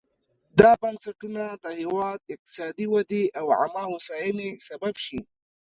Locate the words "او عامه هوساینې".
3.39-4.49